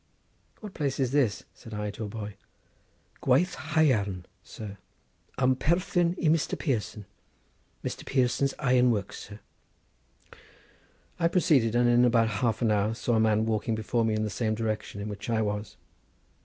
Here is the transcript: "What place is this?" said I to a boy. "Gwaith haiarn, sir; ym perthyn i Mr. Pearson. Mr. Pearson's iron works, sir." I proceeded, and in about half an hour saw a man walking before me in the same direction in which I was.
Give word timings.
"What 0.61 0.73
place 0.73 0.99
is 0.99 1.11
this?" 1.11 1.43
said 1.53 1.75
I 1.75 1.91
to 1.91 2.03
a 2.05 2.07
boy. 2.07 2.33
"Gwaith 3.21 3.53
haiarn, 3.75 4.23
sir; 4.43 4.79
ym 5.39 5.55
perthyn 5.55 6.15
i 6.17 6.23
Mr. 6.27 6.57
Pearson. 6.57 7.05
Mr. 7.85 8.03
Pearson's 8.03 8.55
iron 8.57 8.89
works, 8.89 9.25
sir." 9.25 9.39
I 11.19 11.27
proceeded, 11.27 11.75
and 11.75 11.87
in 11.87 12.03
about 12.03 12.29
half 12.41 12.63
an 12.63 12.71
hour 12.71 12.95
saw 12.95 13.13
a 13.13 13.19
man 13.19 13.45
walking 13.45 13.75
before 13.75 14.03
me 14.03 14.15
in 14.15 14.23
the 14.23 14.31
same 14.31 14.55
direction 14.55 15.01
in 15.01 15.07
which 15.07 15.29
I 15.29 15.43
was. 15.43 15.77